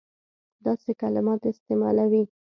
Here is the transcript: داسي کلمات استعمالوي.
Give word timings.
داسي 0.65 0.91
کلمات 1.01 1.41
استعمالوي. 1.51 2.23